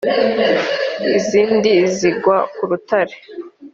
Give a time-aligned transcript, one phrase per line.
[1.17, 3.15] izindi zigwa ku rutare